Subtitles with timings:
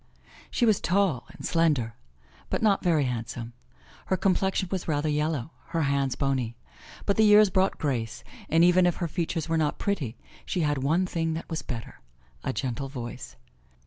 [0.49, 1.93] She was tall and slender,
[2.49, 3.53] but not very handsome.
[4.07, 6.55] Her complexion was rather yellow, her hands bony.
[7.05, 10.79] But the years brought grace, and even if her features were not pretty she had
[10.79, 12.01] one thing that was better,
[12.43, 13.35] a gentle voice.